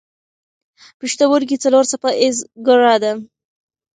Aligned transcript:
پوښتورګی 0.99 1.57
څلور 1.63 1.83
څپه 1.91 2.09
ایزه 2.21 2.43
ګړه 2.67 2.95
ده. 3.03 3.11